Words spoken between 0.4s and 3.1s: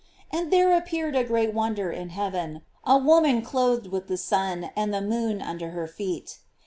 there appeared a great wonder in heaven; a